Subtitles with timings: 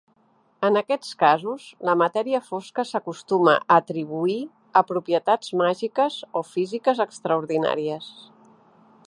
[0.67, 4.39] En aquests casos, la matèria fosca s'acostuma a atribuir
[4.83, 8.11] a propietats màgiques o físiques extraordinàries.